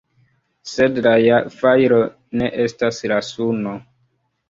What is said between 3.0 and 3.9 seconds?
la suno.